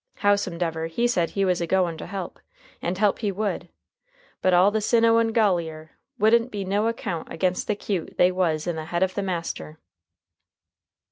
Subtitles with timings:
[0.21, 2.39] Howsumdever he'd said he was a goin' to help,
[2.81, 3.69] and help he would;
[4.41, 8.65] but all the sinno in Golier wouldn't be no account again the cute they was
[8.65, 9.77] in the head of the master."